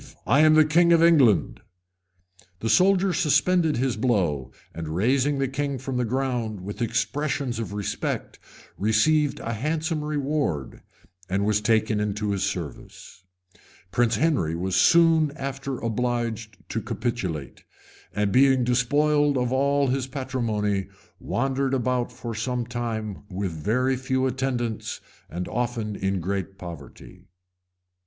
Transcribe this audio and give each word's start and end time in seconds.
I 0.25 0.39
am 0.39 0.55
the 0.55 0.65
king 0.65 0.91
of 0.93 1.03
England." 1.03 1.61
The 2.59 2.69
soldier 2.71 3.13
suspended 3.13 3.77
his 3.77 3.97
blow 3.97 4.51
and, 4.73 4.87
raising 4.95 5.37
the 5.37 5.47
king 5.47 5.77
from 5.77 5.97
the 5.97 6.05
ground 6.05 6.61
with 6.61 6.81
expressions 6.81 7.59
of 7.59 7.71
respect, 7.71 8.39
received 8.79 9.39
a 9.41 9.53
handsome 9.53 10.03
reward, 10.03 10.81
and 11.29 11.45
was 11.45 11.61
taken 11.61 11.99
into 11.99 12.31
his 12.31 12.41
service. 12.41 13.23
Prince 13.91 14.15
Henry 14.15 14.55
was 14.55 14.75
soon 14.75 15.33
after 15.35 15.77
obliged 15.77 16.57
to 16.69 16.81
capitulate; 16.81 17.63
and 18.11 18.31
being 18.31 18.63
despoiled 18.63 19.37
of 19.37 19.51
all 19.53 19.89
his 19.89 20.07
patrimony, 20.07 20.87
wandered 21.19 21.75
about 21.75 22.11
for 22.11 22.33
some 22.33 22.65
time 22.65 23.21
with 23.29 23.51
very 23.51 23.95
few 23.95 24.25
attendants, 24.25 24.99
and 25.29 25.47
often 25.47 25.95
in 25.95 26.19
great 26.19 26.57
poverty. 26.57 27.09
{1091. 27.09 27.27